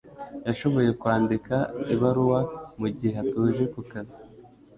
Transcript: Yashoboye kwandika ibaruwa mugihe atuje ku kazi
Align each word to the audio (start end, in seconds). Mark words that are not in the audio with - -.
Yashoboye 0.47 0.89
kwandika 1.01 1.55
ibaruwa 1.93 2.39
mugihe 2.79 3.15
atuje 3.23 3.63
ku 3.73 3.79
kazi 3.91 4.19